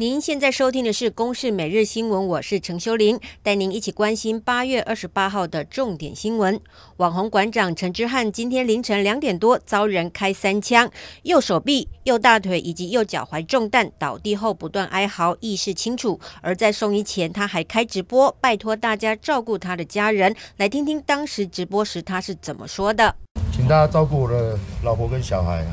[0.00, 6.60] 您现在收听的是《公视每日新闻》，我是陈修玲，带您一起关心八月二十八号的重点新闻。
[6.98, 10.88] 网红馆长陈之汉今天凌晨两点多遭人开三枪，
[11.24, 16.20] 右手臂、右大腿以及右脚踝中弹，倒地后不断哀嚎，意识清楚。
[16.42, 20.32] 而在送医前，他还开直播，拜托大家照顾他的家人。
[20.58, 23.16] 来听听当时直播时他是怎么说的
[23.52, 25.66] ：“请大家照顾我的老婆跟小孩，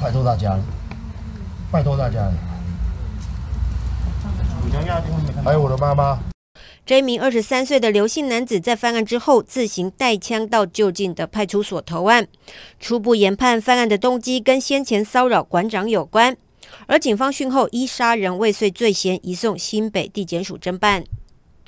[0.00, 0.62] 拜托大家了，
[1.72, 2.34] 拜托大家了。”
[5.44, 6.18] 还有我的妈妈。
[6.84, 12.26] 这一名二十三岁的刘姓男子在犯案之后，自行带枪到就近的派出所投案。
[12.80, 16.36] 初步研判，犯案的动机跟先前骚扰馆长有关。
[16.86, 21.04] 而警方讯后依杀人未遂罪嫌移送新北地检署侦办。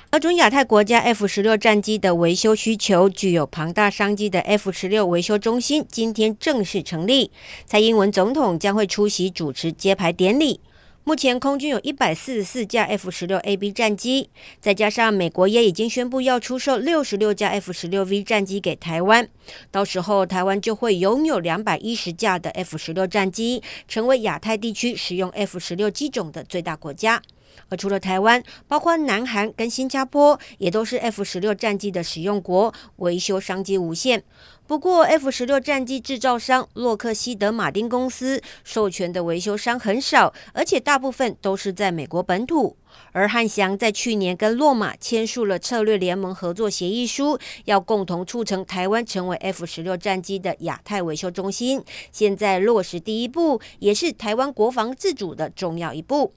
[0.09, 7.31] 而准亚太国家 F 十六战机的维修需求具有庞大商机的 F 十六维修中心，今天正式成立。
[7.65, 10.59] 蔡英文总统将会出席主持揭牌典礼。
[11.05, 14.29] 目前空军有一百四十四架 F 十六 A B 战机，
[14.61, 19.27] 再加上美国也已经宣布要出售六十六架 F 十六 V 战机给台湾，
[19.69, 27.21] 到时候台湾就会拥有两百一十架的 F 十六战机，成为亚太地区使用 F 十六机种的最大国家。
[27.69, 34.23] 而除了台湾，包括南韩跟新加坡也都是 F 十六战机的使用国，维修商机无限。
[34.65, 42.77] 不过，F 十六战机制造商洛克希德马丁公司授权的维修商很少，而且大部分都是在美国本土。
[43.11, 51.83] 而汉翔在去年跟洛马签署了策略联盟合作协议书，要共同促成台湾成为 F 十六战机的亚太维修中心。
[52.11, 56.31] 现在落实第一步，也是台湾国防自主的重要一步。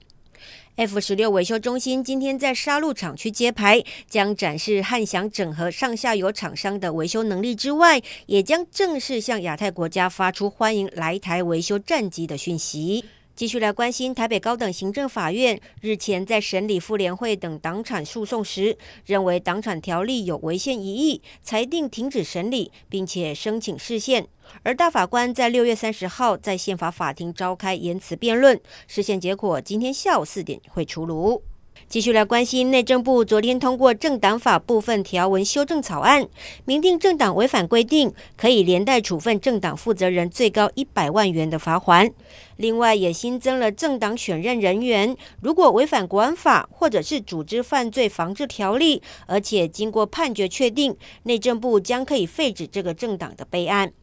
[0.77, 13.03] F 十六维修中心今天在沙鹿厂区揭牌，将展示汉翔整合上下游厂商的维修能力之外，也将正式向亚太国家发出欢迎来台维修战机的讯息。
[13.37, 18.75] 继续来关心台北高等行政法院日前在审理妇联会等党产诉讼时，
[19.05, 24.27] 认为党产条例有违宪疑义，裁定停止审理，并且申请释宪。
[24.63, 31.43] 而大法官在六月三十号在宪法法庭召开言辞辩论，释宪结果今天下午四点会出炉。
[31.89, 36.27] 继续来关心，内政部昨天通过政党法部分条文修正草案，
[36.65, 42.11] 明定政党违反规定，可以连带处分政党负责人最高一百万元的罚锾。
[42.57, 53.93] 另外，也新增了政党选任人员，如果违反国安法或者是组织犯罪防治条例，而且经过判决确定，内政部将可以废止这个政党的备案。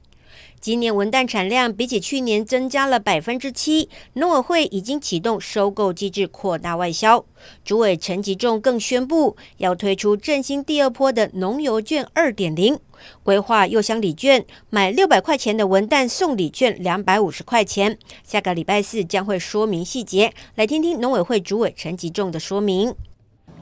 [0.61, 7.25] 今年文旦产量比起去年增加了百分之七，农委会已经启动收购机制，扩大外销。
[7.63, 12.79] 主委陈吉仲更宣布要推出振兴第二波的农油券二点零，
[13.23, 17.99] 规划柚香礼券，买六百块钱的文旦送礼券两百五十块钱。
[18.23, 22.95] 下个礼拜四将会说明细节，来听听农委会主委陈吉仲的说明。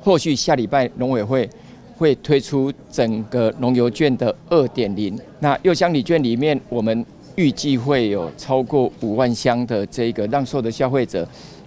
[0.01, 1.51] 或许下礼拜农委会。
[2.03, 11.25] 会推出整个农游券的二点零，那柚香礼券里面，我们预计会有超过五万箱的这个让所有的消费者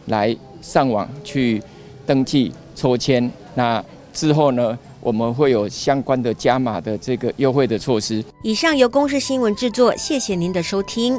[0.07, 1.63] 来上网去
[2.05, 3.31] 登记抽签。
[3.53, 3.81] 那
[4.11, 8.21] 之后呢，我们会有相关的加码的这个优惠的措施。
[8.43, 11.17] 以上由公视新闻制作，谢谢您的收听。